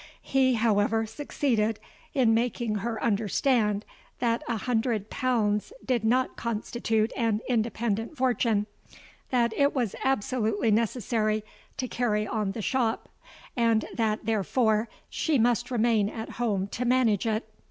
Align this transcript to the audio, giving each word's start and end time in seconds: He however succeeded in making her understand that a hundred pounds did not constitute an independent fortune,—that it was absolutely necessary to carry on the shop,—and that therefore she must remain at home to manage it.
He 0.23 0.55
however 0.55 1.05
succeeded 1.05 1.79
in 2.15 2.33
making 2.33 2.77
her 2.79 2.99
understand 3.03 3.85
that 4.17 4.43
a 4.47 4.57
hundred 4.57 5.11
pounds 5.11 5.71
did 5.85 6.03
not 6.03 6.35
constitute 6.35 7.13
an 7.15 7.41
independent 7.47 8.17
fortune,—that 8.17 9.53
it 9.55 9.75
was 9.75 9.95
absolutely 10.03 10.71
necessary 10.71 11.43
to 11.77 11.87
carry 11.87 12.25
on 12.25 12.53
the 12.53 12.63
shop,—and 12.63 13.85
that 13.93 14.25
therefore 14.25 14.89
she 15.07 15.37
must 15.37 15.69
remain 15.69 16.09
at 16.09 16.29
home 16.31 16.65
to 16.69 16.83
manage 16.83 17.27
it. 17.27 17.47